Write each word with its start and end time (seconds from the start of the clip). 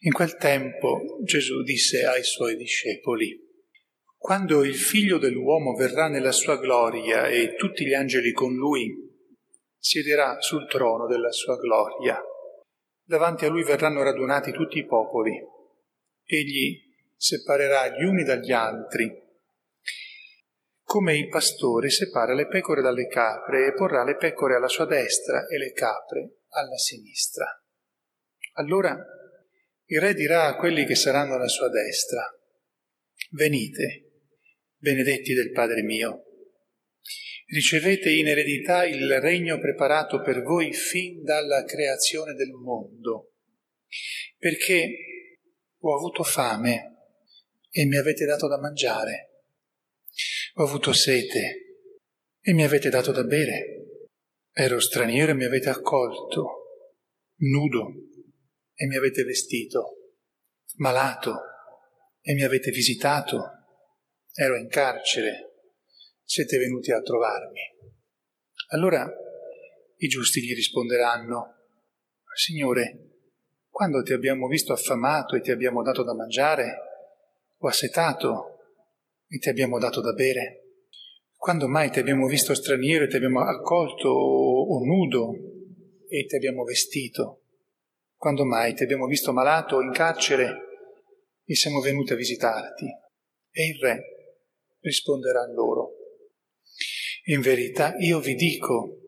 In 0.00 0.12
quel 0.12 0.36
tempo 0.36 1.20
Gesù 1.22 1.62
disse 1.62 2.04
ai 2.04 2.22
suoi 2.22 2.56
discepoli, 2.56 3.44
quando 4.16 4.62
il 4.62 4.74
figlio 4.74 5.18
dell'uomo 5.18 5.74
verrà 5.74 6.08
nella 6.08 6.32
sua 6.32 6.58
gloria 6.58 7.28
e 7.28 7.54
tutti 7.54 7.86
gli 7.86 7.94
angeli 7.94 8.32
con 8.32 8.54
lui, 8.54 8.92
siederà 9.78 10.40
sul 10.40 10.68
trono 10.68 11.06
della 11.06 11.30
sua 11.30 11.56
gloria. 11.56 12.20
Davanti 13.02 13.44
a 13.44 13.48
lui 13.48 13.62
verranno 13.62 14.02
radunati 14.02 14.52
tutti 14.52 14.78
i 14.78 14.84
popoli. 14.84 15.32
Egli 16.24 16.78
separerà 17.16 17.88
gli 17.88 18.02
uni 18.02 18.24
dagli 18.24 18.52
altri, 18.52 19.10
come 20.82 21.16
il 21.16 21.28
pastore 21.28 21.88
separa 21.90 22.34
le 22.34 22.46
pecore 22.46 22.82
dalle 22.82 23.06
capre 23.06 23.66
e 23.66 23.74
porrà 23.74 24.04
le 24.04 24.16
pecore 24.16 24.56
alla 24.56 24.68
sua 24.68 24.86
destra 24.86 25.46
e 25.46 25.58
le 25.58 25.72
capre 25.72 26.42
alla 26.50 26.76
sinistra. 26.76 27.44
Allora 28.54 28.96
il 29.88 30.00
re 30.00 30.14
dirà 30.14 30.46
a 30.46 30.56
quelli 30.56 30.84
che 30.84 30.96
saranno 30.96 31.34
alla 31.34 31.48
sua 31.48 31.68
destra, 31.68 32.22
venite, 33.30 34.24
benedetti 34.76 35.32
del 35.32 35.52
Padre 35.52 35.82
mio, 35.82 36.24
ricevete 37.46 38.10
in 38.10 38.26
eredità 38.26 38.84
il 38.84 39.20
regno 39.20 39.60
preparato 39.60 40.20
per 40.22 40.42
voi 40.42 40.72
fin 40.72 41.22
dalla 41.22 41.64
creazione 41.64 42.34
del 42.34 42.50
mondo, 42.50 43.34
perché 44.38 44.90
ho 45.78 45.94
avuto 45.94 46.24
fame 46.24 46.94
e 47.70 47.84
mi 47.86 47.96
avete 47.96 48.24
dato 48.24 48.48
da 48.48 48.58
mangiare, 48.58 49.44
ho 50.54 50.64
avuto 50.64 50.92
sete 50.92 51.84
e 52.40 52.52
mi 52.52 52.64
avete 52.64 52.88
dato 52.88 53.12
da 53.12 53.22
bere, 53.22 54.00
ero 54.52 54.80
straniero 54.80 55.30
e 55.30 55.34
mi 55.34 55.44
avete 55.44 55.68
accolto, 55.68 56.88
nudo 57.36 58.14
e 58.76 58.86
mi 58.86 58.96
avete 58.96 59.24
vestito, 59.24 60.12
malato 60.76 61.34
e 62.20 62.34
mi 62.34 62.42
avete 62.42 62.70
visitato, 62.70 63.42
ero 64.34 64.56
in 64.56 64.68
carcere, 64.68 65.62
siete 66.22 66.58
venuti 66.58 66.92
a 66.92 67.00
trovarmi. 67.00 67.60
Allora 68.68 69.10
i 69.96 70.08
giusti 70.08 70.42
gli 70.42 70.54
risponderanno, 70.54 71.54
Signore, 72.34 73.06
quando 73.70 74.02
ti 74.02 74.12
abbiamo 74.12 74.46
visto 74.46 74.74
affamato 74.74 75.36
e 75.36 75.40
ti 75.40 75.50
abbiamo 75.50 75.82
dato 75.82 76.04
da 76.04 76.14
mangiare, 76.14 76.76
o 77.58 77.68
assetato 77.68 78.58
e 79.26 79.38
ti 79.38 79.48
abbiamo 79.48 79.78
dato 79.78 80.02
da 80.02 80.12
bere? 80.12 80.64
Quando 81.34 81.66
mai 81.66 81.90
ti 81.90 81.98
abbiamo 81.98 82.26
visto 82.26 82.54
straniero 82.54 83.04
e 83.04 83.08
ti 83.08 83.16
abbiamo 83.16 83.40
accolto 83.40 84.08
o, 84.08 84.76
o 84.76 84.84
nudo 84.84 85.32
e 86.08 86.26
ti 86.26 86.36
abbiamo 86.36 86.64
vestito? 86.64 87.45
Quando 88.16 88.44
mai 88.44 88.74
ti 88.74 88.82
abbiamo 88.82 89.06
visto 89.06 89.32
malato 89.32 89.80
in 89.80 89.92
carcere 89.92 90.56
e 91.44 91.54
siamo 91.54 91.80
venuti 91.80 92.12
a 92.12 92.16
visitarti? 92.16 92.86
E 93.50 93.66
il 93.66 93.78
re 93.80 94.02
risponderà 94.80 95.46
loro. 95.52 95.90
In 97.24 97.40
verità 97.40 97.94
io 97.98 98.18
vi 98.20 98.34
dico, 98.34 99.00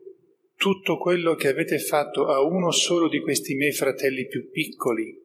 tutto 0.55 0.97
quello 0.97 1.35
che 1.35 1.47
avete 1.47 1.79
fatto 1.79 2.27
a 2.27 2.41
uno 2.41 2.71
solo 2.71 3.07
di 3.07 3.21
questi 3.21 3.55
miei 3.55 3.71
fratelli 3.71 4.27
più 4.27 4.49
piccoli, 4.49 5.17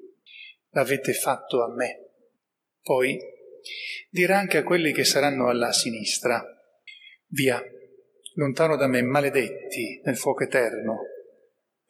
l'avete 0.71 1.13
fatto 1.13 1.63
a 1.63 1.75
me. 1.75 2.13
Poi 2.81 3.19
dirà 4.11 4.39
anche 4.39 4.59
a 4.59 4.63
quelli 4.63 4.93
che 4.93 5.05
saranno 5.05 5.49
alla 5.49 5.73
sinistra, 5.73 6.43
via, 7.29 7.63
lontano 8.35 8.77
da 8.77 8.87
me, 8.87 9.03
maledetti 9.03 10.01
nel 10.05 10.17
fuoco 10.17 10.45
eterno, 10.45 10.99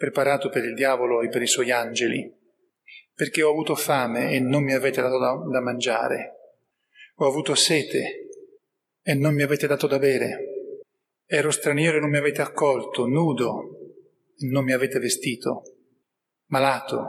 preparato 0.05 0.51
per 0.51 0.65
il 0.65 0.75
diavolo 0.75 1.23
e 1.23 1.29
per 1.29 1.41
i 1.41 1.47
suoi 1.47 1.71
angeli, 1.71 2.31
perché 3.15 3.43
ho 3.43 3.51
avuto 3.51 3.75
fame 3.75 4.33
e 4.33 4.39
non 4.41 4.63
mi 4.63 4.75
avete 4.75 5.01
dato 5.01 5.19
da, 5.19 5.33
da 5.51 5.61
mangiare, 5.63 6.33
ho 7.17 7.27
avuto 7.27 7.55
sete 7.55 8.29
e 9.03 9.15
non 9.15 9.35
mi 9.35 9.43
avete 9.43 9.67
dato 9.67 9.87
da 9.87 9.99
bere, 9.99 10.73
ero 11.25 11.51
straniero 11.51 11.97
e 11.97 12.01
non 12.01 12.11
mi 12.11 12.19
avete 12.19 12.43
accolto, 12.43 13.07
nudo 13.07 13.79
e 14.39 14.47
non 14.47 14.65
mi 14.65 14.73
avete 14.73 14.99
vestito, 14.99 15.63
malato 16.49 17.07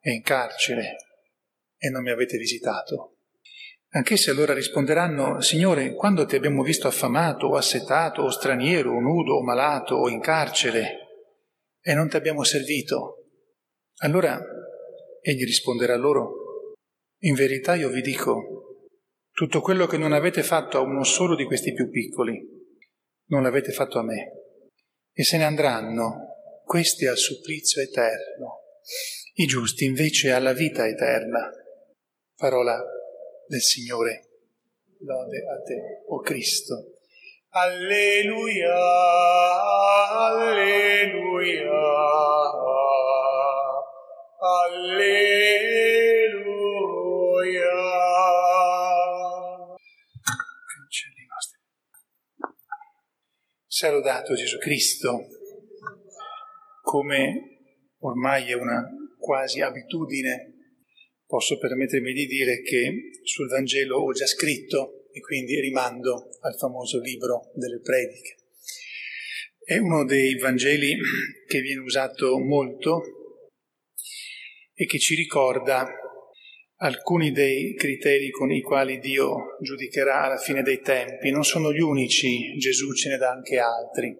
e 0.00 0.12
in 0.12 0.22
carcere 0.22 0.96
e 1.76 1.90
non 1.90 2.02
mi 2.02 2.10
avete 2.10 2.36
visitato. 2.36 3.16
Anch'essi 3.94 4.30
allora 4.30 4.54
risponderanno, 4.54 5.40
Signore, 5.40 5.94
quando 5.94 6.24
ti 6.24 6.36
abbiamo 6.36 6.62
visto 6.62 6.86
affamato 6.86 7.48
o 7.48 7.56
assetato 7.56 8.22
o 8.22 8.30
straniero 8.30 8.94
o 8.94 9.00
nudo 9.00 9.34
o 9.34 9.42
malato 9.42 9.96
o 9.96 10.08
in 10.08 10.20
carcere 10.20 11.02
e 11.82 11.94
non 11.94 12.08
ti 12.08 12.16
abbiamo 12.16 12.44
servito? 12.44 13.26
Allora 13.98 14.40
egli 15.20 15.44
risponderà 15.44 15.96
loro, 15.96 16.74
in 17.24 17.34
verità 17.34 17.74
io 17.74 17.88
vi 17.88 18.00
dico, 18.00 18.88
tutto 19.30 19.60
quello 19.60 19.86
che 19.86 19.96
non 19.96 20.12
avete 20.12 20.42
fatto 20.42 20.78
a 20.78 20.82
uno 20.82 21.04
solo 21.04 21.34
di 21.34 21.44
questi 21.44 21.72
più 21.72 21.90
piccoli, 21.90 22.40
non 23.26 23.42
l'avete 23.42 23.72
fatto 23.72 23.98
a 23.98 24.02
me. 24.02 24.32
E 25.12 25.24
se 25.24 25.36
ne 25.36 25.44
andranno 25.44 26.62
questi 26.64 27.06
al 27.06 27.16
supplizio 27.16 27.82
eterno, 27.82 28.60
i 29.34 29.46
giusti 29.46 29.84
invece 29.84 30.30
alla 30.30 30.52
vita 30.52 30.86
eterna. 30.86 31.50
Parola 32.36 32.82
del 33.46 33.60
Signore. 33.60 34.28
Lode 34.98 35.38
a 35.38 35.62
te, 35.62 36.02
o 36.06 36.16
oh 36.16 36.20
Cristo. 36.20 36.91
Alleluia, 37.54 38.72
alleluia, 40.08 41.70
alleluia. 44.40 45.20
Cancelli 50.64 51.26
nostri. 51.28 51.60
Sia 53.66 53.90
Gesù 54.34 54.56
Cristo, 54.56 55.26
come 56.80 57.34
ormai 57.98 58.48
è 58.50 58.54
una 58.54 58.82
quasi 59.18 59.60
abitudine 59.60 60.54
posso 61.26 61.58
permettermi 61.58 62.14
di 62.14 62.24
dire 62.24 62.62
che 62.62 63.10
sul 63.24 63.48
Vangelo 63.48 63.98
ho 63.98 64.12
già 64.12 64.26
scritto 64.26 65.01
e 65.12 65.20
quindi 65.20 65.60
rimando 65.60 66.30
al 66.40 66.56
famoso 66.56 66.98
libro 66.98 67.50
delle 67.54 67.80
prediche. 67.80 68.36
È 69.64 69.76
uno 69.78 70.04
dei 70.04 70.36
Vangeli 70.38 70.96
che 71.46 71.60
viene 71.60 71.82
usato 71.82 72.38
molto 72.38 73.02
e 74.74 74.86
che 74.86 74.98
ci 74.98 75.14
ricorda 75.14 75.86
alcuni 76.78 77.30
dei 77.30 77.74
criteri 77.74 78.30
con 78.30 78.50
i 78.50 78.60
quali 78.60 78.98
Dio 78.98 79.56
giudicherà 79.60 80.24
alla 80.24 80.38
fine 80.38 80.62
dei 80.62 80.80
tempi. 80.80 81.30
Non 81.30 81.44
sono 81.44 81.72
gli 81.72 81.80
unici, 81.80 82.56
Gesù 82.58 82.92
ce 82.92 83.10
ne 83.10 83.16
dà 83.18 83.30
anche 83.30 83.58
altri. 83.58 84.16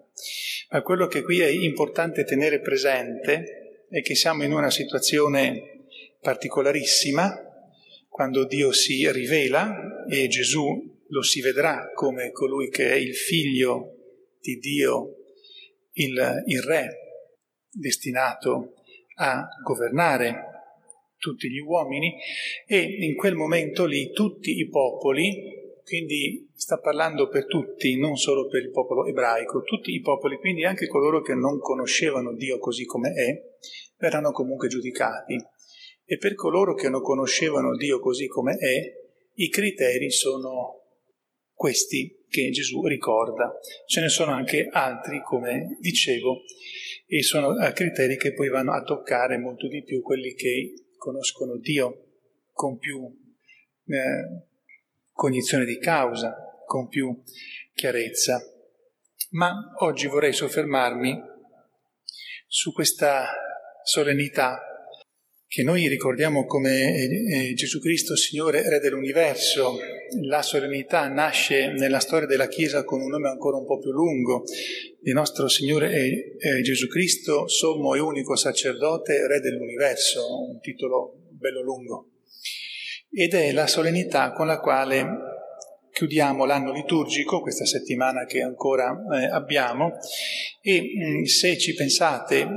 Ma 0.69 0.81
quello 0.81 1.07
che 1.07 1.21
qui 1.21 1.41
è 1.41 1.47
importante 1.47 2.23
tenere 2.23 2.61
presente 2.61 3.85
è 3.89 4.01
che 4.01 4.15
siamo 4.15 4.43
in 4.43 4.53
una 4.53 4.71
situazione 4.71 5.87
particolarissima, 6.21 7.52
quando 8.13 8.45
Dio 8.45 8.71
si 8.71 9.11
rivela 9.11 10.05
e 10.07 10.27
Gesù 10.27 11.01
lo 11.07 11.23
si 11.23 11.41
vedrà 11.41 11.91
come 11.95 12.29
colui 12.29 12.69
che 12.69 12.91
è 12.91 12.93
il 12.93 13.15
figlio 13.15 13.95
di 14.39 14.59
Dio, 14.59 15.15
il, 15.93 16.43
il 16.45 16.61
re 16.61 16.89
destinato 17.71 18.75
a 19.15 19.47
governare 19.63 20.43
tutti 21.17 21.49
gli 21.49 21.57
uomini 21.57 22.13
e 22.67 22.81
in 22.81 23.15
quel 23.15 23.33
momento 23.33 23.85
lì 23.85 24.11
tutti 24.11 24.59
i 24.59 24.69
popoli, 24.69 25.81
quindi 25.83 26.51
sta 26.53 26.77
parlando 26.77 27.27
per 27.29 27.47
tutti, 27.47 27.97
non 27.97 28.15
solo 28.15 28.45
per 28.45 28.61
il 28.61 28.69
popolo 28.69 29.07
ebraico, 29.07 29.63
tutti 29.63 29.91
i 29.91 30.01
popoli, 30.01 30.37
quindi 30.37 30.65
anche 30.65 30.85
coloro 30.85 31.21
che 31.21 31.33
non 31.33 31.57
conoscevano 31.57 32.35
Dio 32.35 32.59
così 32.59 32.85
come 32.85 33.11
è, 33.13 33.41
verranno 33.97 34.31
comunque 34.31 34.67
giudicati. 34.67 35.35
E 36.05 36.17
per 36.17 36.35
coloro 36.35 36.73
che 36.73 36.89
non 36.89 37.01
conoscevano 37.01 37.75
Dio 37.75 37.99
così 37.99 38.27
come 38.27 38.57
è, 38.57 39.01
i 39.35 39.49
criteri 39.49 40.11
sono 40.11 40.81
questi 41.53 42.25
che 42.27 42.49
Gesù 42.49 42.85
ricorda. 42.85 43.57
Ce 43.85 44.01
ne 44.01 44.09
sono 44.09 44.31
anche 44.31 44.67
altri, 44.69 45.21
come 45.21 45.77
dicevo, 45.79 46.41
e 47.05 47.21
sono 47.21 47.55
criteri 47.73 48.17
che 48.17 48.33
poi 48.33 48.49
vanno 48.49 48.73
a 48.73 48.83
toccare 48.83 49.37
molto 49.37 49.67
di 49.67 49.83
più 49.83 50.01
quelli 50.01 50.33
che 50.33 50.73
conoscono 50.97 51.57
Dio 51.57 52.07
con 52.51 52.77
più 52.77 53.05
eh, 53.85 54.47
cognizione 55.11 55.65
di 55.65 55.77
causa, 55.77 56.35
con 56.65 56.87
più 56.87 57.21
chiarezza. 57.73 58.41
Ma 59.31 59.53
oggi 59.79 60.07
vorrei 60.07 60.33
soffermarmi 60.33 61.17
su 62.47 62.71
questa 62.73 63.27
solennità 63.83 64.72
che 65.53 65.61
noi 65.61 65.87
ricordiamo 65.87 66.47
come 66.47 66.95
eh, 66.95 67.53
Gesù 67.53 67.77
Cristo, 67.79 68.15
Signore, 68.15 68.67
Re 68.67 68.79
dell'universo. 68.79 69.77
La 70.23 70.41
solennità 70.41 71.07
nasce 71.07 71.67
nella 71.73 71.99
storia 71.99 72.25
della 72.25 72.47
Chiesa 72.47 72.83
con 72.83 73.01
un 73.01 73.11
nome 73.11 73.29
ancora 73.29 73.57
un 73.57 73.65
po' 73.67 73.77
più 73.77 73.91
lungo. 73.91 74.45
Il 75.03 75.13
nostro 75.13 75.47
Signore 75.47 75.91
è, 75.91 76.61
Gesù 76.61 76.87
Cristo, 76.87 77.47
sommo 77.47 77.93
e 77.93 77.99
unico 77.99 78.35
sacerdote, 78.35 79.27
Re 79.27 79.41
dell'universo, 79.41 80.49
un 80.49 80.59
titolo 80.59 81.19
bello 81.29 81.61
lungo. 81.61 82.07
Ed 83.11 83.35
è 83.35 83.51
la 83.51 83.67
solennità 83.67 84.31
con 84.31 84.47
la 84.47 84.59
quale 84.59 85.05
chiudiamo 85.91 86.45
l'anno 86.45 86.71
liturgico, 86.71 87.41
questa 87.41 87.65
settimana 87.65 88.25
che 88.25 88.41
ancora 88.41 88.91
eh, 89.13 89.25
abbiamo, 89.25 89.91
e 90.63 90.81
mm, 90.81 91.23
se 91.25 91.59
ci 91.59 91.75
pensate, 91.75 92.47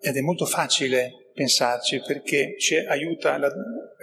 ed 0.00 0.16
è 0.16 0.20
molto 0.22 0.46
facile 0.46 1.21
pensarci 1.32 2.00
perché 2.06 2.56
ci 2.58 2.76
aiuta 2.76 3.38
la, 3.38 3.48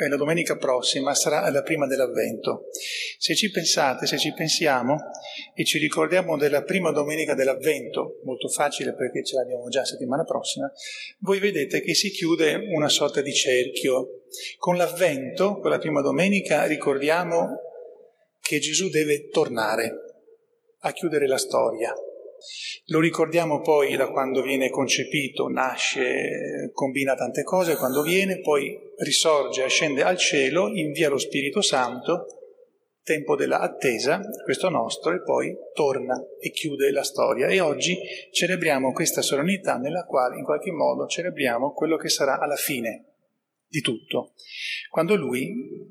la, 0.07 0.15
domenica 0.15 0.57
prossima, 0.57 1.13
sarà 1.13 1.49
la 1.49 1.61
prima 1.61 1.87
dell'avvento. 1.87 2.65
Se 3.17 3.35
ci 3.35 3.51
pensate, 3.51 4.05
se 4.05 4.17
ci 4.17 4.33
pensiamo 4.33 4.97
e 5.53 5.63
ci 5.63 5.77
ricordiamo 5.77 6.37
della 6.37 6.63
prima 6.63 6.91
domenica 6.91 7.33
dell'avvento, 7.33 8.19
molto 8.23 8.47
facile 8.47 8.93
perché 8.93 9.23
ce 9.23 9.35
l'abbiamo 9.35 9.67
già 9.69 9.85
settimana 9.85 10.23
prossima, 10.23 10.71
voi 11.19 11.39
vedete 11.39 11.81
che 11.81 11.93
si 11.93 12.09
chiude 12.09 12.55
una 12.73 12.89
sorta 12.89 13.21
di 13.21 13.33
cerchio. 13.33 14.23
Con 14.57 14.77
l'avvento, 14.77 15.59
con 15.59 15.71
la 15.71 15.79
prima 15.79 16.01
domenica, 16.01 16.65
ricordiamo 16.65 17.61
che 18.39 18.59
Gesù 18.59 18.89
deve 18.89 19.27
tornare 19.29 19.93
a 20.81 20.91
chiudere 20.91 21.27
la 21.27 21.37
storia. 21.37 21.93
Lo 22.87 22.99
ricordiamo 22.99 23.61
poi 23.61 23.95
da 23.95 24.09
quando 24.09 24.41
viene 24.41 24.69
concepito, 24.69 25.47
nasce, 25.47 26.71
combina 26.73 27.15
tante 27.15 27.43
cose, 27.43 27.75
quando 27.75 28.01
viene, 28.01 28.39
poi 28.39 28.77
risorge, 28.97 29.63
ascende 29.63 30.03
al 30.03 30.17
cielo, 30.17 30.67
invia 30.67 31.09
lo 31.09 31.17
Spirito 31.17 31.61
Santo, 31.61 32.25
tempo 33.03 33.35
dell'attesa, 33.35 34.21
questo 34.43 34.69
nostro, 34.69 35.13
e 35.13 35.21
poi 35.23 35.55
torna 35.73 36.15
e 36.39 36.51
chiude 36.51 36.91
la 36.91 37.03
storia. 37.03 37.47
E 37.47 37.59
oggi 37.59 37.97
celebriamo 38.31 38.91
questa 38.91 39.21
solennità 39.21 39.77
nella 39.77 40.05
quale 40.05 40.37
in 40.37 40.43
qualche 40.43 40.71
modo 40.71 41.07
celebriamo 41.07 41.73
quello 41.73 41.97
che 41.97 42.09
sarà 42.09 42.39
alla 42.39 42.55
fine 42.55 43.05
di 43.67 43.81
tutto, 43.81 44.33
quando 44.89 45.15
lui 45.15 45.87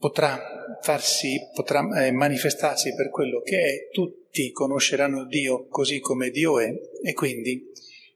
potrà 0.00 0.78
farsi, 0.80 1.38
potrà 1.54 1.86
eh, 2.02 2.10
manifestarsi 2.10 2.94
per 2.94 3.10
quello 3.10 3.42
che 3.42 3.58
è, 3.58 3.88
tutti 3.92 4.50
conosceranno 4.50 5.26
Dio 5.26 5.66
così 5.68 6.00
come 6.00 6.30
Dio 6.30 6.58
è 6.58 6.72
e 7.02 7.12
quindi 7.12 7.70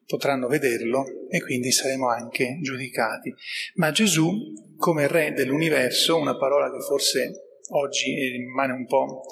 potranno 0.07 0.49
vederlo 0.49 1.05
e 1.29 1.43
quindi 1.43 1.71
saremo 1.71 2.09
anche 2.09 2.59
giudicati. 2.63 3.35
Ma 3.75 3.91
Gesù, 3.91 4.33
come 4.79 5.07
Re 5.07 5.33
dell'universo, 5.33 6.17
una 6.17 6.37
parola 6.39 6.71
che 6.71 6.83
forse 6.83 7.61
oggi 7.69 8.15
rimane 8.31 8.73
un 8.73 8.87
po' 8.87 9.23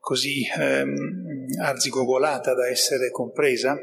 così 0.00 0.42
ehm, 0.58 1.46
arzigogolata 1.60 2.52
da 2.54 2.68
essere 2.68 3.10
compresa, 3.10 3.76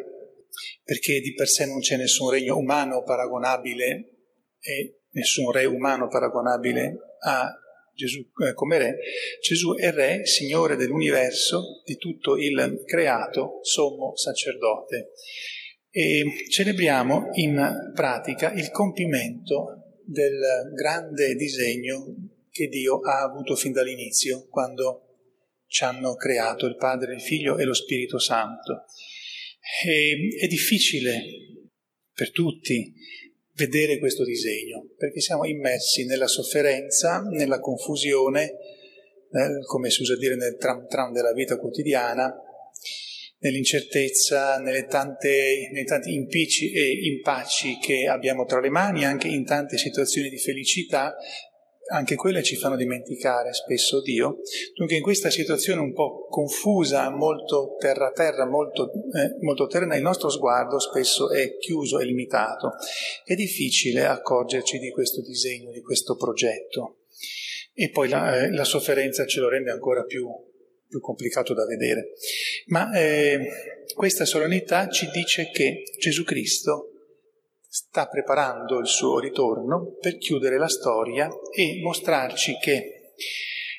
perché 0.83 1.21
di 1.21 1.33
per 1.33 1.47
sé 1.47 1.65
non 1.65 1.79
c'è 1.79 1.95
nessun 1.95 2.29
regno 2.29 2.57
umano 2.57 3.01
paragonabile 3.03 4.09
e 4.59 4.99
nessun 5.11 5.51
re 5.51 5.65
umano 5.65 6.09
paragonabile 6.09 6.97
a 7.25 7.57
Gesù 7.93 8.19
eh, 8.43 8.53
come 8.53 8.77
re, 8.77 8.97
Gesù 9.41 9.75
è 9.75 9.91
re, 9.91 10.25
Signore 10.25 10.75
dell'universo, 10.75 11.81
di 11.85 11.95
tutto 11.97 12.37
il 12.37 12.81
creato, 12.85 13.59
sommo 13.61 14.15
sacerdote. 14.15 15.11
E 15.89 16.23
celebriamo 16.49 17.29
in 17.33 17.91
pratica 17.93 18.51
il 18.53 18.71
compimento 18.71 19.99
del 20.05 20.39
grande 20.75 21.35
disegno 21.35 22.03
che 22.49 22.67
Dio 22.67 22.99
ha 22.99 23.21
avuto 23.21 23.55
fin 23.55 23.71
dall'inizio, 23.71 24.47
quando 24.49 25.07
ci 25.67 25.83
hanno 25.83 26.15
creato 26.15 26.65
il 26.65 26.75
Padre, 26.75 27.13
il 27.13 27.21
Figlio 27.21 27.57
e 27.57 27.63
lo 27.63 27.73
Spirito 27.73 28.19
Santo. 28.19 28.85
E 29.85 30.37
è 30.39 30.47
difficile 30.47 31.21
per 32.13 32.31
tutti 32.31 32.93
vedere 33.55 33.99
questo 33.99 34.23
disegno, 34.23 34.89
perché 34.97 35.19
siamo 35.19 35.45
immersi 35.45 36.05
nella 36.05 36.27
sofferenza, 36.27 37.21
nella 37.21 37.59
confusione, 37.59 38.53
nel, 39.31 39.65
come 39.65 39.89
si 39.89 40.01
usa 40.01 40.15
dire 40.15 40.35
nel 40.35 40.57
tram 40.57 40.87
tram 40.87 41.11
della 41.11 41.33
vita 41.33 41.57
quotidiana, 41.57 42.33
nell'incertezza, 43.39 44.61
tante, 44.87 45.69
nei 45.71 45.83
tanti 45.83 46.13
impicci 46.13 46.71
e 46.71 47.05
impacci 47.07 47.77
che 47.77 48.07
abbiamo 48.07 48.45
tra 48.45 48.59
le 48.59 48.69
mani, 48.69 49.05
anche 49.05 49.27
in 49.27 49.45
tante 49.45 49.77
situazioni 49.77 50.29
di 50.29 50.37
felicità, 50.37 51.15
anche 51.91 52.15
quelle 52.15 52.43
ci 52.43 52.55
fanno 52.55 52.75
dimenticare 52.75 53.53
spesso 53.53 54.01
Dio. 54.01 54.39
Dunque 54.75 54.95
in 54.95 55.01
questa 55.01 55.29
situazione 55.29 55.81
un 55.81 55.93
po' 55.93 56.25
confusa, 56.29 57.09
molto 57.09 57.75
terra-terra, 57.77 58.45
molto, 58.45 58.91
eh, 58.91 59.37
molto 59.41 59.67
terrena, 59.67 59.95
il 59.95 60.01
nostro 60.01 60.29
sguardo 60.29 60.79
spesso 60.79 61.31
è 61.31 61.57
chiuso 61.57 61.99
e 61.99 62.05
limitato. 62.05 62.73
È 63.23 63.35
difficile 63.35 64.05
accorgerci 64.05 64.79
di 64.79 64.91
questo 64.91 65.21
disegno, 65.21 65.71
di 65.71 65.81
questo 65.81 66.15
progetto. 66.15 66.99
E 67.73 67.89
poi 67.89 68.07
la, 68.07 68.43
eh, 68.43 68.51
la 68.51 68.63
sofferenza 68.63 69.25
ce 69.25 69.39
lo 69.39 69.49
rende 69.49 69.71
ancora 69.71 70.03
più, 70.03 70.27
più 70.87 70.99
complicato 70.99 71.53
da 71.53 71.65
vedere. 71.65 72.11
Ma 72.67 72.91
eh, 72.93 73.39
questa 73.93 74.25
solennità 74.25 74.87
ci 74.89 75.09
dice 75.11 75.49
che 75.51 75.83
Gesù 75.99 76.23
Cristo 76.23 76.92
sta 77.75 78.05
preparando 78.05 78.77
il 78.77 78.85
suo 78.85 79.17
ritorno 79.17 79.95
per 79.99 80.19
chiudere 80.19 80.59
la 80.59 80.67
storia 80.67 81.27
e 81.51 81.81
mostrarci 81.81 82.59
che 82.59 83.13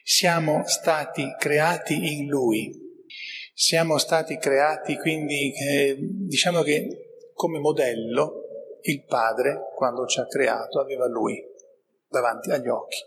siamo 0.03 0.67
stati 0.67 1.33
creati 1.39 2.19
in 2.19 2.27
Lui. 2.27 2.73
Siamo 3.55 3.99
stati 3.99 4.37
creati 4.37 4.97
quindi, 4.97 5.53
eh, 5.55 5.97
diciamo 5.97 6.63
che 6.63 7.31
come 7.35 7.61
modello, 7.61 8.43
il 8.83 9.05
Padre, 9.05 9.61
quando 9.77 10.07
ci 10.07 10.19
ha 10.19 10.27
creato, 10.27 10.81
aveva 10.81 11.07
Lui 11.07 11.54
davanti 12.15 12.51
agli 12.51 12.69
occhi. 12.69 12.99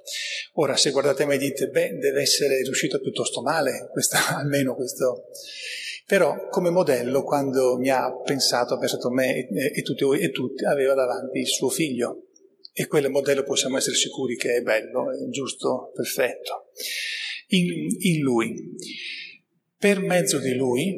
Ora, 0.54 0.76
se 0.76 0.92
guardate 0.92 1.26
me 1.26 1.38
dite, 1.38 1.68
beh, 1.68 1.98
deve 1.98 2.22
essere 2.22 2.62
riuscito 2.62 3.00
piuttosto 3.00 3.42
male, 3.42 3.90
questa, 3.92 4.20
almeno 4.38 4.76
questo 4.76 5.26
però 6.08 6.48
come 6.48 6.70
modello 6.70 7.22
quando 7.22 7.78
mi 7.78 7.90
ha 7.90 8.10
pensato, 8.24 8.76
ha 8.76 8.78
pensato 8.78 9.10
a 9.10 9.12
me 9.12 9.46
e, 9.46 9.74
e 9.76 9.82
tutti 9.82 10.06
voi 10.06 10.22
e 10.22 10.32
tutti, 10.32 10.64
aveva 10.64 10.94
davanti 10.94 11.40
il 11.40 11.48
suo 11.48 11.68
figlio. 11.68 12.28
E 12.72 12.88
quel 12.88 13.10
modello 13.10 13.44
possiamo 13.44 13.76
essere 13.76 13.98
sicuri 13.98 14.38
che 14.38 14.56
è 14.56 14.62
bello, 14.62 15.12
è 15.12 15.28
giusto, 15.30 15.92
perfetto. 15.94 16.68
in, 17.48 17.88
in 18.00 18.22
Lui. 18.22 18.74
Per 19.78 20.00
mezzo 20.00 20.40
di 20.40 20.56
Lui, 20.56 20.98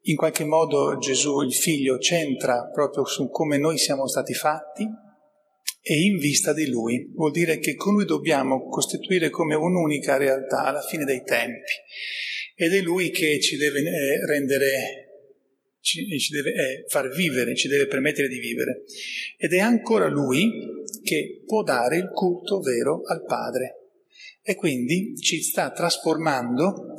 in 0.00 0.16
qualche 0.16 0.44
modo 0.44 0.96
Gesù, 0.96 1.42
il 1.42 1.52
Figlio, 1.52 1.98
centra 1.98 2.70
proprio 2.72 3.04
su 3.04 3.28
come 3.28 3.58
noi 3.58 3.76
siamo 3.76 4.06
stati 4.06 4.32
fatti 4.32 4.88
e 5.86 6.02
in 6.02 6.16
vista 6.16 6.54
di 6.54 6.66
Lui. 6.66 7.10
Vuol 7.14 7.30
dire 7.30 7.58
che 7.58 7.74
con 7.74 7.92
Lui 7.92 8.06
dobbiamo 8.06 8.68
costituire 8.68 9.28
come 9.28 9.54
un'unica 9.54 10.16
realtà 10.16 10.64
alla 10.64 10.80
fine 10.80 11.04
dei 11.04 11.22
tempi. 11.22 11.72
Ed 12.56 12.72
è 12.72 12.80
Lui 12.80 13.10
che 13.10 13.38
ci 13.40 13.58
deve 13.58 13.80
eh, 13.80 14.26
rendere 14.26 15.04
ci, 15.80 16.18
ci 16.18 16.32
deve 16.32 16.50
eh, 16.52 16.84
far 16.88 17.10
vivere, 17.10 17.54
ci 17.54 17.68
deve 17.68 17.86
permettere 17.86 18.28
di 18.28 18.38
vivere. 18.38 18.84
Ed 19.36 19.52
è 19.52 19.58
ancora 19.58 20.08
Lui 20.08 20.50
che 21.02 21.42
può 21.44 21.62
dare 21.62 21.98
il 21.98 22.08
culto 22.08 22.60
vero 22.60 23.02
al 23.04 23.22
Padre. 23.26 23.80
E 24.42 24.54
quindi 24.54 25.14
ci 25.18 25.42
sta 25.42 25.70
trasformando 25.70 26.96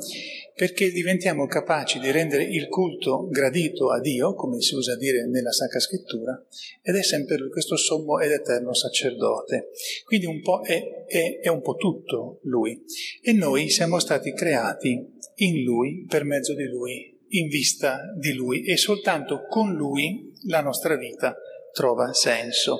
perché 0.56 0.90
diventiamo 0.90 1.46
capaci 1.46 1.98
di 1.98 2.10
rendere 2.10 2.42
il 2.42 2.68
culto 2.68 3.28
gradito 3.28 3.90
a 3.90 4.00
Dio, 4.00 4.32
come 4.32 4.62
si 4.62 4.74
usa 4.74 4.96
dire 4.96 5.26
nella 5.26 5.52
Sacra 5.52 5.78
Scrittura, 5.78 6.42
ed 6.80 6.96
è 6.96 7.02
sempre 7.02 7.36
questo 7.50 7.76
sommo 7.76 8.20
ed 8.20 8.30
eterno 8.30 8.72
sacerdote. 8.72 9.68
Quindi 10.06 10.24
un 10.24 10.40
po' 10.40 10.62
è, 10.62 11.04
è, 11.04 11.40
è 11.42 11.48
un 11.48 11.60
po' 11.60 11.74
tutto 11.74 12.40
Lui. 12.44 12.82
E 13.20 13.34
noi 13.34 13.68
siamo 13.68 13.98
stati 13.98 14.32
creati 14.32 14.98
in 15.34 15.62
Lui, 15.62 16.06
per 16.08 16.24
mezzo 16.24 16.54
di 16.54 16.64
Lui, 16.64 17.20
in 17.28 17.48
vista 17.48 18.14
di 18.16 18.32
Lui 18.32 18.64
e 18.64 18.78
soltanto 18.78 19.44
con 19.46 19.74
Lui 19.74 20.32
la 20.46 20.62
nostra 20.62 20.96
vita 20.96 21.36
trova 21.70 22.14
senso. 22.14 22.78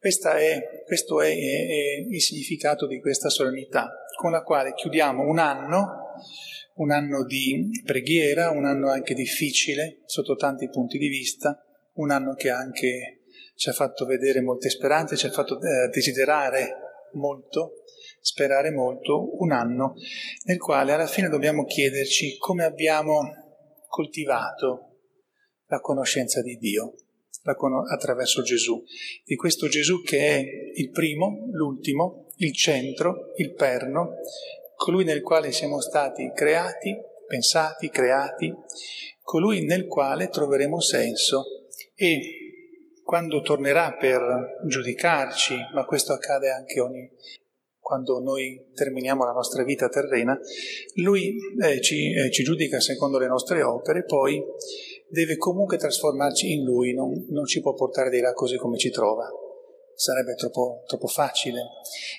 È, 0.00 0.08
questo 0.84 1.20
è, 1.22 1.30
il 1.30 2.20
significato 2.20 2.88
di 2.88 3.00
questa 3.00 3.28
solennità, 3.28 4.04
con 4.18 4.32
la 4.32 4.42
quale 4.42 4.74
chiudiamo 4.74 5.22
un 5.22 5.38
anno, 5.38 6.03
un 6.76 6.90
anno 6.90 7.24
di 7.24 7.70
preghiera, 7.84 8.50
un 8.50 8.64
anno 8.64 8.90
anche 8.90 9.14
difficile 9.14 10.00
sotto 10.06 10.34
tanti 10.34 10.68
punti 10.68 10.98
di 10.98 11.08
vista, 11.08 11.64
un 11.94 12.10
anno 12.10 12.34
che 12.34 12.50
anche 12.50 13.20
ci 13.54 13.68
ha 13.68 13.72
fatto 13.72 14.04
vedere 14.04 14.40
molte 14.40 14.70
speranze, 14.70 15.16
ci 15.16 15.26
ha 15.26 15.30
fatto 15.30 15.60
eh, 15.60 15.88
desiderare 15.92 16.76
molto, 17.12 17.84
sperare 18.20 18.70
molto, 18.70 19.40
un 19.40 19.52
anno 19.52 19.94
nel 20.44 20.58
quale 20.58 20.92
alla 20.92 21.06
fine 21.06 21.28
dobbiamo 21.28 21.64
chiederci 21.64 22.36
come 22.38 22.64
abbiamo 22.64 23.20
coltivato 23.86 24.98
la 25.66 25.80
conoscenza 25.80 26.42
di 26.42 26.56
Dio 26.56 26.94
attraverso 27.92 28.42
Gesù, 28.42 28.82
di 29.24 29.36
questo 29.36 29.68
Gesù 29.68 30.02
che 30.02 30.18
è 30.18 30.44
il 30.76 30.90
primo, 30.90 31.46
l'ultimo, 31.50 32.28
il 32.36 32.54
centro, 32.54 33.32
il 33.36 33.52
perno, 33.52 34.14
colui 34.76 35.04
nel 35.04 35.22
quale 35.22 35.52
siamo 35.52 35.80
stati 35.80 36.30
creati, 36.34 36.96
pensati, 37.26 37.88
creati, 37.90 38.54
colui 39.22 39.64
nel 39.64 39.86
quale 39.86 40.28
troveremo 40.28 40.80
senso 40.80 41.44
e 41.94 42.44
quando 43.02 43.40
tornerà 43.42 43.96
per 43.98 44.62
giudicarci, 44.66 45.54
ma 45.74 45.84
questo 45.84 46.12
accade 46.12 46.50
anche 46.50 46.80
ogni 46.80 47.10
quando 47.84 48.18
noi 48.18 48.70
terminiamo 48.72 49.26
la 49.26 49.32
nostra 49.32 49.62
vita 49.62 49.90
terrena, 49.90 50.38
lui 50.94 51.36
eh, 51.62 51.82
ci, 51.82 52.14
eh, 52.14 52.30
ci, 52.30 52.42
giudica 52.42 52.80
secondo 52.80 53.18
le 53.18 53.26
nostre 53.26 53.62
opere, 53.62 54.04
poi 54.04 54.42
deve 55.10 55.36
comunque 55.36 55.76
trasformarci 55.76 56.50
in 56.50 56.64
lui, 56.64 56.94
non, 56.94 57.26
non, 57.28 57.44
ci 57.44 57.60
può 57.60 57.74
portare 57.74 58.08
di 58.08 58.20
là 58.20 58.32
così 58.32 58.56
come 58.56 58.78
ci 58.78 58.88
trova. 58.90 59.28
Sarebbe 59.94 60.34
troppo, 60.34 60.82
troppo 60.86 61.06
facile. 61.06 61.60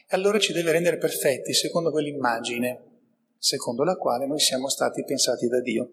Allora 0.09 0.39
ci 0.39 0.53
deve 0.53 0.71
rendere 0.71 0.97
perfetti 0.97 1.53
secondo 1.53 1.91
quell'immagine 1.91 2.93
secondo 3.37 3.83
la 3.83 3.95
quale 3.95 4.25
noi 4.25 4.39
siamo 4.39 4.69
stati 4.69 5.03
pensati 5.03 5.47
da 5.47 5.61
Dio. 5.61 5.91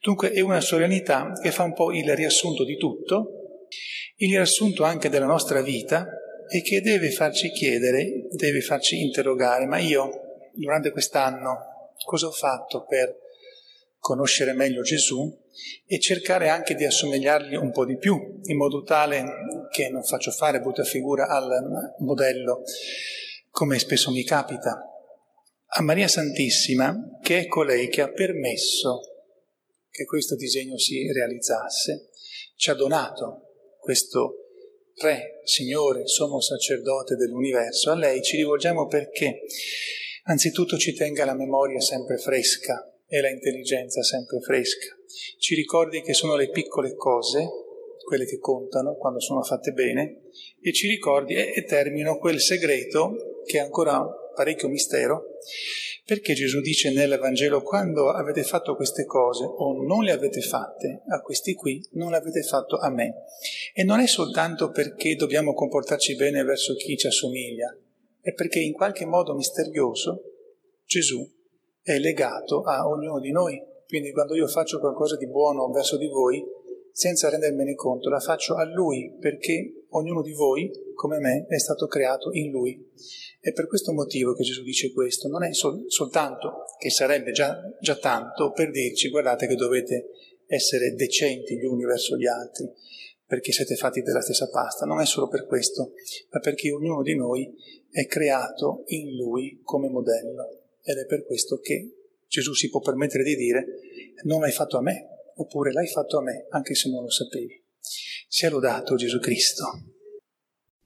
Dunque 0.00 0.30
è 0.30 0.40
una 0.40 0.62
solennità 0.62 1.32
che 1.42 1.50
fa 1.50 1.64
un 1.64 1.74
po' 1.74 1.92
il 1.92 2.14
riassunto 2.16 2.64
di 2.64 2.78
tutto, 2.78 3.66
il 4.16 4.30
riassunto 4.30 4.84
anche 4.84 5.10
della 5.10 5.26
nostra 5.26 5.60
vita, 5.60 6.06
e 6.48 6.62
che 6.62 6.80
deve 6.80 7.10
farci 7.10 7.50
chiedere, 7.50 8.26
deve 8.30 8.60
farci 8.60 9.02
interrogare, 9.02 9.66
ma 9.66 9.78
io 9.78 10.50
durante 10.54 10.90
quest'anno 10.90 11.92
cosa 12.04 12.26
ho 12.26 12.32
fatto 12.32 12.84
per 12.84 13.23
conoscere 14.04 14.52
meglio 14.52 14.82
Gesù 14.82 15.34
e 15.86 15.98
cercare 15.98 16.50
anche 16.50 16.74
di 16.74 16.84
assomigliargli 16.84 17.54
un 17.54 17.70
po' 17.70 17.86
di 17.86 17.96
più, 17.96 18.38
in 18.42 18.58
modo 18.58 18.82
tale 18.82 19.24
che 19.70 19.88
non 19.88 20.04
faccio 20.04 20.30
fare 20.30 20.60
brutta 20.60 20.84
figura 20.84 21.26
al 21.26 21.94
modello, 22.00 22.64
come 23.48 23.78
spesso 23.78 24.10
mi 24.10 24.22
capita. 24.22 24.78
A 25.76 25.82
Maria 25.82 26.06
Santissima, 26.06 26.94
che 27.22 27.38
è 27.38 27.46
colei 27.46 27.88
che 27.88 28.02
ha 28.02 28.12
permesso 28.12 29.00
che 29.88 30.04
questo 30.04 30.36
disegno 30.36 30.76
si 30.76 31.10
realizzasse, 31.10 32.10
ci 32.56 32.68
ha 32.68 32.74
donato 32.74 33.76
questo 33.78 34.40
Re, 34.96 35.40
Signore, 35.44 36.06
sommo 36.06 36.42
sacerdote 36.42 37.16
dell'universo, 37.16 37.90
a 37.90 37.96
lei 37.96 38.22
ci 38.22 38.36
rivolgiamo 38.36 38.86
perché 38.86 39.40
anzitutto 40.24 40.76
ci 40.76 40.92
tenga 40.92 41.24
la 41.24 41.34
memoria 41.34 41.80
sempre 41.80 42.18
fresca 42.18 42.93
e 43.06 43.20
la 43.20 43.30
intelligenza 43.30 44.02
sempre 44.02 44.40
fresca. 44.40 44.96
Ci 45.38 45.54
ricordi 45.54 46.02
che 46.02 46.14
sono 46.14 46.36
le 46.36 46.50
piccole 46.50 46.94
cose, 46.94 47.48
quelle 48.04 48.26
che 48.26 48.38
contano 48.38 48.96
quando 48.96 49.20
sono 49.20 49.42
fatte 49.42 49.72
bene, 49.72 50.22
e 50.60 50.72
ci 50.72 50.88
ricordi, 50.88 51.34
e, 51.34 51.52
e 51.54 51.64
termino 51.64 52.18
quel 52.18 52.40
segreto 52.40 53.42
che 53.44 53.58
è 53.58 53.60
ancora 53.60 54.04
parecchio 54.34 54.68
mistero, 54.68 55.38
perché 56.04 56.34
Gesù 56.34 56.60
dice 56.60 56.92
nel 56.92 57.16
Vangelo, 57.18 57.62
quando 57.62 58.10
avete 58.10 58.42
fatto 58.42 58.76
queste 58.76 59.04
cose 59.04 59.44
o 59.44 59.82
non 59.82 60.04
le 60.04 60.12
avete 60.12 60.40
fatte 60.40 61.02
a 61.08 61.20
questi 61.20 61.54
qui, 61.54 61.82
non 61.92 62.10
le 62.10 62.18
avete 62.18 62.42
fatto 62.42 62.76
a 62.76 62.90
me. 62.90 63.24
E 63.72 63.84
non 63.84 64.00
è 64.00 64.06
soltanto 64.06 64.70
perché 64.70 65.14
dobbiamo 65.14 65.54
comportarci 65.54 66.16
bene 66.16 66.42
verso 66.42 66.74
chi 66.74 66.96
ci 66.96 67.06
assomiglia, 67.06 67.74
è 68.20 68.32
perché 68.32 68.58
in 68.58 68.72
qualche 68.72 69.06
modo 69.06 69.34
misterioso 69.34 70.22
Gesù 70.84 71.26
è 71.84 71.98
legato 71.98 72.62
a 72.62 72.88
ognuno 72.88 73.20
di 73.20 73.30
noi. 73.30 73.62
Quindi 73.86 74.10
quando 74.10 74.34
io 74.34 74.48
faccio 74.48 74.80
qualcosa 74.80 75.16
di 75.16 75.28
buono 75.28 75.70
verso 75.70 75.98
di 75.98 76.08
voi, 76.08 76.42
senza 76.90 77.28
rendermene 77.28 77.74
conto, 77.74 78.08
la 78.08 78.20
faccio 78.20 78.54
a 78.54 78.64
Lui 78.64 79.14
perché 79.20 79.84
ognuno 79.90 80.22
di 80.22 80.32
voi, 80.32 80.70
come 80.94 81.18
me, 81.18 81.44
è 81.46 81.58
stato 81.58 81.86
creato 81.86 82.30
in 82.32 82.50
Lui. 82.50 82.90
È 83.38 83.52
per 83.52 83.66
questo 83.66 83.92
motivo 83.92 84.32
che 84.32 84.44
Gesù 84.44 84.62
dice 84.62 84.92
questo, 84.92 85.28
non 85.28 85.44
è 85.44 85.52
sol- 85.52 85.84
soltanto 85.88 86.64
che 86.78 86.88
sarebbe 86.88 87.32
già, 87.32 87.60
già 87.78 87.96
tanto 87.96 88.52
per 88.52 88.70
dirci 88.70 89.10
guardate 89.10 89.46
che 89.46 89.54
dovete 89.54 90.08
essere 90.46 90.94
decenti 90.94 91.58
gli 91.58 91.64
uni 91.64 91.84
verso 91.84 92.16
gli 92.16 92.26
altri, 92.26 92.70
perché 93.26 93.52
siete 93.52 93.74
fatti 93.74 94.00
della 94.00 94.22
stessa 94.22 94.48
pasta, 94.48 94.86
non 94.86 95.00
è 95.00 95.04
solo 95.06 95.28
per 95.28 95.46
questo, 95.46 95.92
ma 96.30 96.40
perché 96.40 96.72
ognuno 96.72 97.02
di 97.02 97.14
noi 97.14 97.54
è 97.90 98.06
creato 98.06 98.84
in 98.86 99.16
Lui 99.16 99.60
come 99.62 99.90
modello. 99.90 100.63
Ed 100.86 100.98
è 100.98 101.06
per 101.06 101.24
questo 101.24 101.58
che 101.60 101.94
Gesù 102.28 102.52
si 102.52 102.68
può 102.68 102.80
permettere 102.80 103.24
di 103.24 103.34
dire 103.36 103.64
non 104.24 104.40
l'hai 104.40 104.52
fatto 104.52 104.76
a 104.76 104.82
me, 104.82 105.06
oppure 105.36 105.72
l'hai 105.72 105.88
fatto 105.88 106.18
a 106.18 106.22
me, 106.22 106.46
anche 106.50 106.74
se 106.74 106.90
non 106.90 107.02
lo 107.02 107.10
sapevi. 107.10 107.64
Sia 108.28 108.50
lodato 108.50 108.94
Gesù 108.94 109.18
Cristo. 109.18 109.64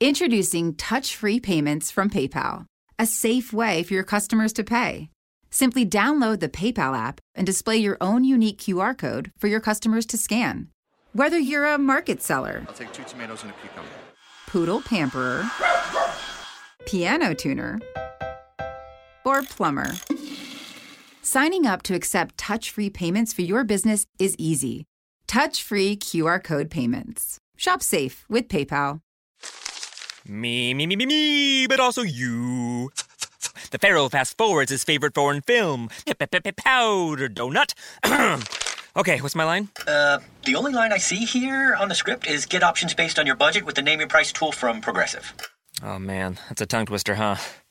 Introducing 0.00 0.76
touch 0.76 1.16
free 1.16 1.40
payments 1.40 1.90
from 1.90 2.08
PayPal, 2.08 2.64
a 2.98 3.06
safe 3.06 3.52
way 3.52 3.82
for 3.82 3.94
your 3.94 4.04
customers 4.04 4.52
to 4.52 4.62
pay. 4.62 5.10
Simply 5.50 5.84
download 5.84 6.38
the 6.38 6.48
PayPal 6.48 6.96
app 6.96 7.20
and 7.34 7.44
display 7.44 7.78
your 7.78 7.96
own 8.00 8.22
unique 8.22 8.58
QR 8.58 8.96
code 8.96 9.32
for 9.36 9.48
your 9.48 9.60
customers 9.60 10.06
to 10.06 10.16
scan. 10.16 10.68
Whether 11.12 11.38
you're 11.38 11.66
a 11.66 11.78
market 11.78 12.22
seller, 12.22 12.64
I'll 12.68 12.74
take 12.74 12.92
two 12.92 13.02
tomatoes 13.04 13.42
and 13.42 13.50
a 13.50 13.54
cucumber. 13.54 13.88
poodle 14.46 14.80
pamperer, 14.82 15.44
piano 16.86 17.34
tuner, 17.34 17.80
or 19.24 19.42
plumber, 19.42 19.92
signing 21.22 21.66
up 21.66 21.82
to 21.82 21.94
accept 21.94 22.38
touch 22.38 22.70
free 22.70 22.90
payments 22.90 23.32
for 23.32 23.42
your 23.42 23.64
business 23.64 24.06
is 24.18 24.34
easy. 24.38 24.84
Touch 25.26 25.62
free 25.62 25.96
QR 25.96 26.42
code 26.42 26.70
payments. 26.70 27.38
Shop 27.56 27.82
safe 27.82 28.24
with 28.28 28.48
PayPal. 28.48 29.00
Me, 30.26 30.74
me, 30.74 30.86
me, 30.86 30.96
me, 30.96 31.06
me, 31.06 31.66
but 31.66 31.80
also 31.80 32.02
you. 32.02 32.90
The 33.70 33.78
Pharaoh 33.78 34.08
fast 34.08 34.36
forwards 34.36 34.70
his 34.70 34.84
favorite 34.84 35.14
foreign 35.14 35.42
film, 35.42 35.88
Powder 36.52 37.28
Donut. 37.28 37.74
okay, 38.96 39.20
what's 39.20 39.34
my 39.34 39.44
line? 39.44 39.68
Uh, 39.86 40.18
the 40.44 40.54
only 40.54 40.72
line 40.72 40.92
I 40.92 40.98
see 40.98 41.24
here 41.24 41.74
on 41.74 41.88
the 41.88 41.94
script 41.94 42.26
is 42.26 42.46
get 42.46 42.62
options 42.62 42.94
based 42.94 43.18
on 43.18 43.26
your 43.26 43.36
budget 43.36 43.64
with 43.64 43.74
the 43.74 43.82
name 43.82 44.00
your 44.00 44.08
price 44.08 44.32
tool 44.32 44.52
from 44.52 44.80
Progressive. 44.80 45.32
Oh 45.82 45.98
man, 45.98 46.38
that's 46.48 46.60
a 46.60 46.66
tongue 46.66 46.86
twister, 46.86 47.14
huh? 47.14 47.36